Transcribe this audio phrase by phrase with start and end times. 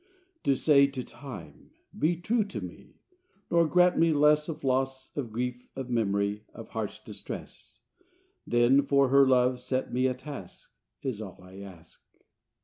[0.45, 2.95] To say to Time, Be true to me,
[3.51, 7.81] Nor grant me less Of loss, of grief, of memory, Of heart's distress:
[8.47, 10.71] Then for her love set me a task,
[11.03, 12.01] Is all I ask.